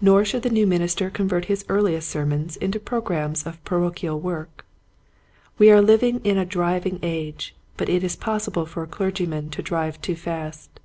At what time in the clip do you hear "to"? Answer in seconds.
9.50-9.60